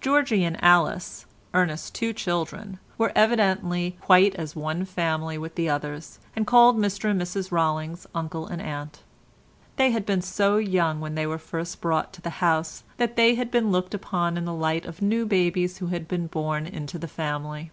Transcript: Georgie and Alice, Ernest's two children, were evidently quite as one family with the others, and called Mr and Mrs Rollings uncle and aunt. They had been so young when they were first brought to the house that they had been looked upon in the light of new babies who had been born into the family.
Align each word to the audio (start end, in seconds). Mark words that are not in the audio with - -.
Georgie 0.00 0.44
and 0.44 0.56
Alice, 0.62 1.26
Ernest's 1.52 1.90
two 1.90 2.12
children, 2.12 2.78
were 2.96 3.10
evidently 3.16 3.96
quite 4.00 4.36
as 4.36 4.54
one 4.54 4.84
family 4.84 5.36
with 5.36 5.56
the 5.56 5.68
others, 5.68 6.20
and 6.36 6.46
called 6.46 6.78
Mr 6.78 7.10
and 7.10 7.20
Mrs 7.20 7.50
Rollings 7.50 8.06
uncle 8.14 8.46
and 8.46 8.62
aunt. 8.62 9.02
They 9.74 9.90
had 9.90 10.06
been 10.06 10.22
so 10.22 10.58
young 10.58 11.00
when 11.00 11.16
they 11.16 11.26
were 11.26 11.38
first 11.38 11.80
brought 11.80 12.12
to 12.12 12.20
the 12.20 12.30
house 12.38 12.84
that 12.98 13.16
they 13.16 13.34
had 13.34 13.50
been 13.50 13.72
looked 13.72 13.94
upon 13.94 14.36
in 14.36 14.44
the 14.44 14.54
light 14.54 14.86
of 14.86 15.02
new 15.02 15.26
babies 15.26 15.78
who 15.78 15.88
had 15.88 16.06
been 16.06 16.28
born 16.28 16.64
into 16.64 16.96
the 16.96 17.08
family. 17.08 17.72